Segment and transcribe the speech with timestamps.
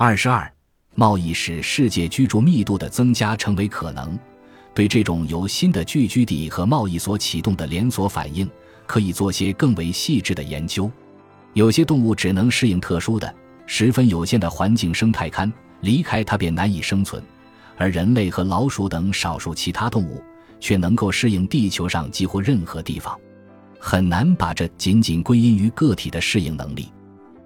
[0.00, 0.48] 二十二，
[0.94, 4.16] 贸易使世界居住密度的增加成为可能。
[4.72, 8.48] 对这种由新的聚居地和贸易所启动的连锁反应，
[8.86, 10.88] 可以做些更为细致的研究。
[11.52, 13.34] 有些动物只能适应特殊的、
[13.66, 17.20] 十分有限的环境生态圈，离开它便难以生存；
[17.76, 20.22] 而人类和老鼠等少数其他动物
[20.60, 23.18] 却能够适应地球上几乎任何地方。
[23.80, 26.88] 很难把这仅仅归因于个体的适应能力。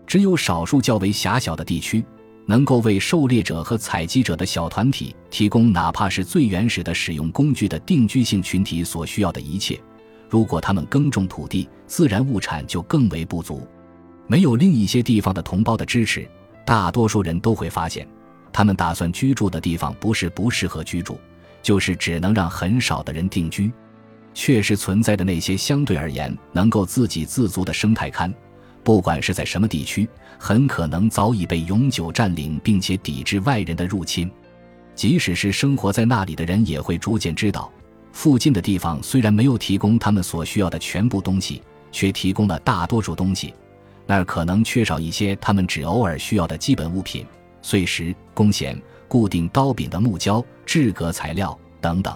[0.06, 2.04] 只有少数较为狭小的地区。
[2.46, 9.80] 能够为狩猎者和采集者的小团体提供哪怕是最原始的使用工具的定居性群体所需要的一切。
[10.28, 13.66] 如果他们耕种土地，自然物产就更为不足。
[14.26, 16.26] 没有另一些地方的同胞的支持，
[16.64, 18.06] 大多数人都会发现，
[18.52, 21.18] 他们打算居住的地方不是不适合居住，
[21.62, 23.70] 就是只能让很少的人定居。
[24.34, 28.32] 确实存在的那些相对而言能够自给自足的生态圈。
[28.84, 34.30] 不管是在什么地区，很可能早已被永久占领，并且抵制外人的入侵。
[34.94, 37.72] 即使是生活在那里的人，也会逐渐知道，
[38.12, 43.54] 附近的地方虽然没有提供他们所需要的全部东西，却提供了大多数东西。
[44.04, 47.24] 那儿可能缺少一些他们只偶尔需要的基本物品：
[47.62, 52.14] 碎石、弓弦、固定刀柄的木胶、制革材料等等。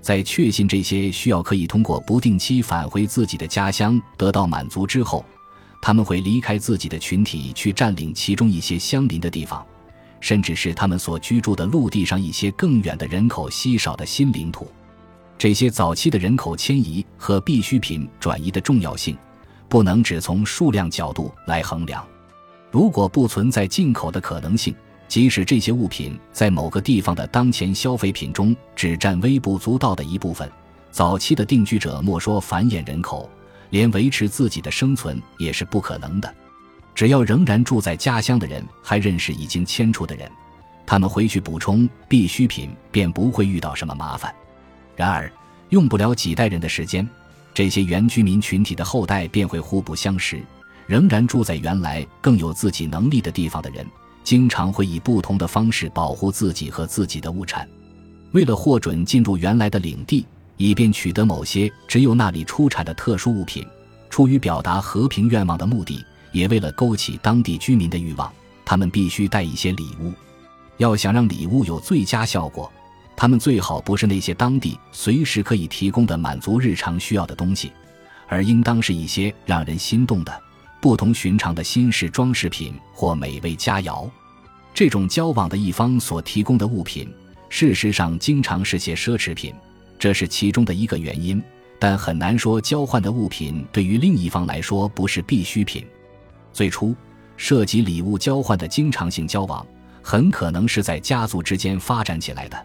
[0.00, 5.22] 在确信这些需要可以通过不定期返回自己的家乡得到满足之后。
[5.80, 9.64] 他们会离开自己的群体，去占领其中一些相邻的地方，
[10.20, 14.70] 甚至是他们所居住的陆地上一些更远的人口稀少的新领土。
[15.38, 19.16] 这些早期的人口迁移和必需品转移的重要性，
[19.70, 22.06] 不能只从数量角度来衡量。
[22.70, 24.74] 如果不存在进口的可能性，
[25.08, 30.48] 即使这些物品在某个地方的当前消费品中只占微不足道的一部分，
[30.90, 33.28] 早期的定居者莫说繁衍人口。
[33.70, 36.34] 连维持自己的生存也是不可能的。
[36.94, 40.30] 只要仍然住在家乡的人还认识已经迁出的人，
[40.84, 44.34] 他们回去补充必需品便不会遇到什么麻烦。
[44.94, 45.32] 然而，
[45.70, 47.08] 用不了几代人的时间，
[47.54, 50.42] 这些原居民群体的后代便会互不相识。
[50.86, 53.86] 仍然住在原来更有自己能力的地方的人，
[54.24, 57.66] 经常会以不同的方式保护自己和自己的物产。
[58.32, 60.26] 为了获准进入原来的领地。
[60.60, 63.66] 以便取得某些只有那里出产的特殊物品，
[64.10, 68.30] 出于表达和平愿望的目的，也为了勾起当地居民的欲望，
[68.62, 70.12] 他们必须带一些礼物。
[70.76, 72.70] 要想让礼物有最佳效果，
[73.16, 77.72] 他们最好不是那些当地随时可以提供的满足日常需要的东西，
[78.28, 80.42] 而应当是一些让人心动的、
[80.78, 84.06] 不同寻常的新式装饰品或美味佳肴。
[84.74, 87.10] 这种交往的一方所提供的物品，
[87.48, 89.54] 事实上经常是些奢侈品。
[90.00, 91.40] 这是其中的一个原因，
[91.78, 95.86] 但很难说交换的物品对于另一方来说不是必需品。
[96.54, 96.96] 最初
[97.36, 99.64] 涉及礼物交换的经常性交往，
[100.02, 102.58] 很可能是在家族之间发展起来的，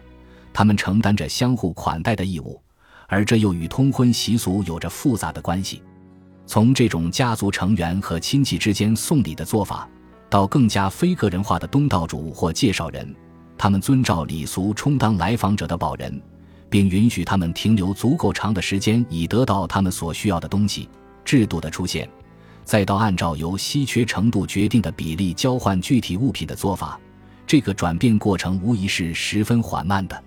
[0.50, 2.58] 他们承担着相互款待的义务，
[3.06, 5.82] 而这又与通婚习俗有着复杂的关系。
[6.46, 9.86] 从这种家族成员和亲戚之间送礼的做法，
[10.30, 13.14] 到更加非个人化的东道主或介绍人，
[13.58, 16.18] 他们遵照礼俗充当来访者的保人。
[16.76, 20.90] 并允许他们停留足够长的时间，以得到他们所需要的东西。
[21.24, 22.06] 制度的出现，
[22.64, 27.00] 再到按照由稀缺程度决定的比例交换具体物品的做法，
[27.46, 30.22] 这个转变过程无疑是十分缓慢的。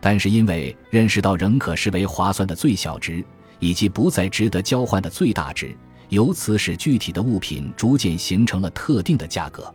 [0.00, 3.24] 但是因为认识到仍可视为划算的最小值，
[3.60, 5.76] 以及不再值得交换的最大值，
[6.08, 9.72] 由此使具体的物品逐渐形成了特定的价格。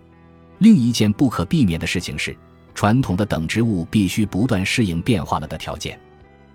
[0.58, 2.36] 另一件不可避免的事情是。
[2.76, 6.00] 传统的等值物必须不断适应变化了的条件。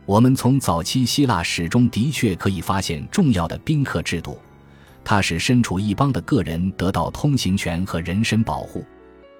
[0.06, 4.38] 我们从早期希腊史中的确可以发现重要的宾客制度，
[5.02, 8.84] 它使身处一邦的个人得到通行权和人身保护。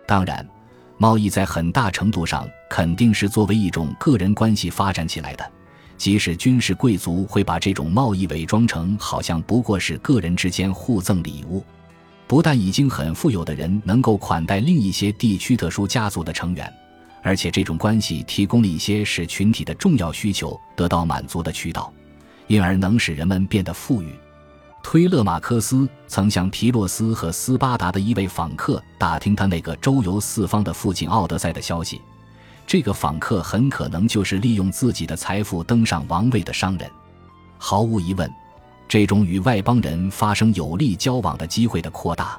[0.06, 0.47] 当然，
[0.97, 5.53] 贸易在很大程度上肯定是作为一种个人关系发展起来的，
[5.98, 11.62] 即使军事贵族会把这种贸易伪装成好像不过是个人之间互赠礼物。
[12.26, 16.72] 不但已经很富有的人能够款待另一些地区特殊家族的成员，
[17.24, 21.92] 而且这种关系提供了一些使群体的重要需求得到满足的渠道，
[22.47, 24.15] 因而能使人们变得富裕。
[24.82, 32.00] 推勒马克斯曾向皮洛斯和斯巴达的一位访客打听他那个周游四方的父亲奥德赛的消息，
[32.66, 36.88] 这个访客很可能就是利用自己的财富登上王位的商人。
[37.59, 38.30] 毫无疑问。
[38.86, 42.38] 这种与外邦人发生有利交往的机会的扩大，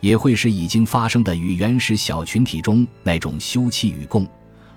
[0.00, 4.26] 也会使已经发生的与原始小群体中那种休戚与共、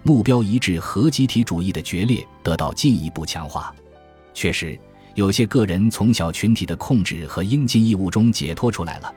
[0.03, 3.73] 目标一致和集体主义的决裂得到进一步强化。
[4.33, 4.77] 确实，
[5.15, 9.13] 有些个人从小群体的控制和应尽义务中解脱出来了，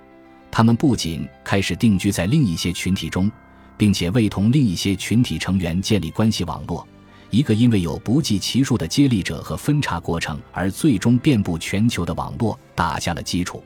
[0.50, 3.31] 他们不仅开始定居在另一些群体中，
[3.76, 6.87] 并且为同另一些群体成员建立关系网络，
[7.31, 13.62] 一个因为有不计其数的接力者和分叉过程而最终遍布全球的网络打下了基础。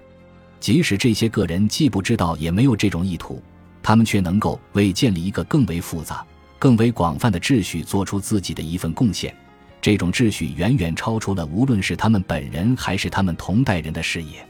[0.60, 3.42] 即使这些个人既不知道也没有这种意图，
[3.82, 6.24] 他们却能够为建立一个更为复杂、
[6.58, 9.34] 更为广泛的秩序做出自己的一份贡献。
[9.80, 14.46] 这种秩序远远超出了无论是他们本人还是他们同代人的视野。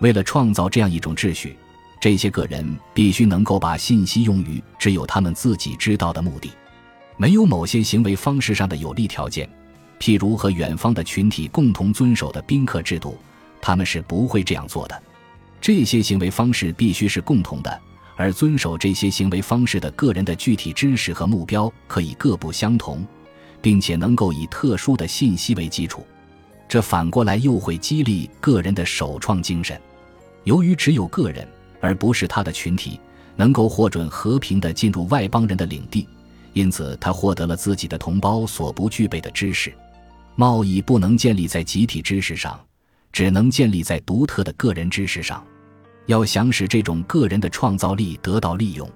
[0.00, 1.54] 为了创造这样一种秩序，
[2.00, 6.50] 这些个人必须能够把信息用于只有他们自己知道的目的。
[7.18, 9.46] 没有某些行为方式上的有利条件，
[10.00, 13.18] 譬如和远方的群体共同遵守的宾客制度，
[13.60, 15.02] 他们是不会这样做的。
[15.62, 17.80] 这些行为方式必须是共同的，
[18.16, 23.02] 而遵守这些行为方式的个人的具体知识和目标可以各不相同。
[23.62, 26.04] 并且能够以特殊的信息为基础，
[26.68, 29.80] 这反过来又会激励个人的首创精神。
[30.42, 31.46] 由于只有个人
[31.80, 32.98] 而不是他的群体
[33.36, 36.08] 能够获准和平地进入外邦人的领地，
[36.54, 39.72] 因此他获得了自己的同胞所不具备的知识。
[40.34, 42.58] 贸易不能建立在集体知识上，
[43.12, 45.44] 只能建立在独特的个人知识上。
[46.06, 48.90] 要想使这种个人的创造力得到利用，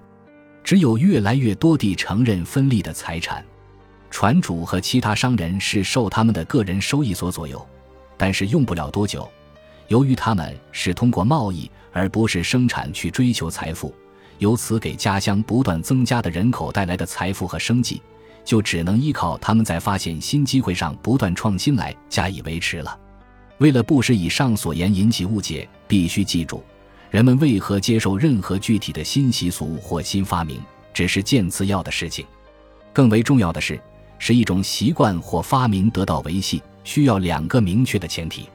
[0.64, 3.44] 只有越来越多地承认分立的财产。
[4.10, 7.64] 船主和其他商人是受他们的个人收益所左右，
[8.16, 9.28] 但是用不了多久，
[9.88, 13.94] 由于他们是通过贸易而不是生产去追求财富，
[14.38, 18.02] 由此给家乡不断增加的人口带来的财富和生计，
[18.44, 22.98] 就只能依靠他们在发现新机会上不断创新来加以维持了。
[23.58, 26.62] 为了不使以上所言引起误解，必须记住，
[27.10, 30.60] 人们为何接受任何具体的新习俗或新发明，
[30.92, 32.24] 只是见次要的事情。
[32.92, 33.80] 更为重要的是。
[34.18, 38.48] 使一种习惯或发明得到维系，需要两个明确的前提：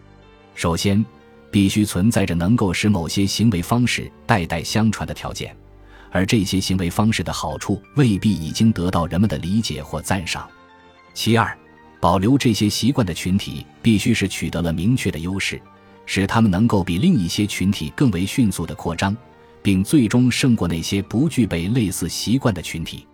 [0.56, 1.06] 首先，
[1.52, 5.56] 必须存在着能够使某些行为方式代代相传的条件，
[6.10, 10.50] 而这些行为方式的好处未必已经得到人们的理解或赞赏；
[11.14, 11.56] 其二，
[12.02, 15.62] 保留这些习惯的群体必须是取得了明确的优势，
[16.08, 19.16] 使他们能够比另一些群体更为迅速的扩张，
[19.62, 23.06] 并最终胜过那些不具备类似习惯的群体。